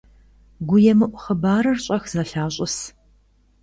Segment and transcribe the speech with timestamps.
[0.67, 2.75] ГуемыӀу хъыбарыр щӀэх зэлъащӀыс.